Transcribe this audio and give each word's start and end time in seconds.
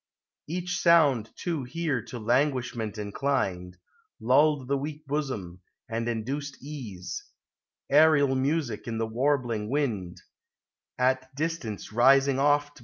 Each 0.47 0.79
sound 0.79 1.29
too 1.35 1.63
here 1.63 2.01
to 2.05 2.17
languishment 2.17 2.97
inclined, 2.97 3.77
Lulled 4.19 4.67
the 4.67 4.75
weak 4.75 5.05
bosom, 5.05 5.61
and 5.87 6.09
induced 6.09 6.57
ease; 6.59 7.23
Aerial 7.87 8.33
music 8.33 8.87
in 8.87 8.97
the 8.97 9.05
warbling 9.05 9.69
wind, 9.69 10.19
At 10.97 11.35
distance 11.35 11.91
rising 11.93 12.39
oft. 12.39 12.79